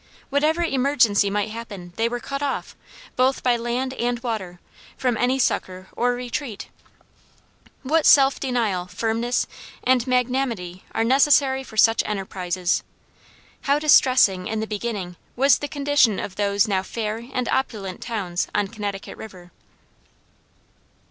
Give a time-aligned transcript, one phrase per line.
[0.31, 2.75] Whatever emergency might happen, they were cut off,
[3.15, 4.59] both by land and water,
[4.97, 6.69] from any succor or retreat.
[7.83, 9.45] What self denial, firmness,
[9.83, 12.81] and magnanimity are necessary for such enterprises!
[13.69, 18.47] How distressing, in the beginning, was the condition of those now fair and opulent towns
[18.55, 19.51] on Connecticut River!